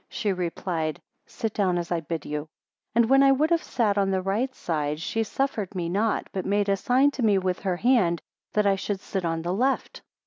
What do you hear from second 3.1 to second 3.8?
I would have